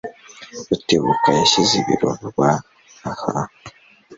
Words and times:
Rutebuka 0.67 1.29
yashyize 1.39 1.73
ibiro 1.81 2.07
vuba 2.19 2.49
aha. 3.11 3.33